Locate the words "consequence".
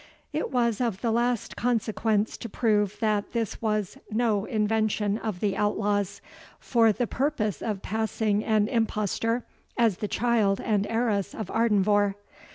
1.55-2.35